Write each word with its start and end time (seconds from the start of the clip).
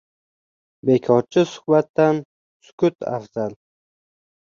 •Bekorchi 0.89 1.43
suhbatdan 1.51 2.21
sukut 2.69 2.97
afzal. 3.19 3.51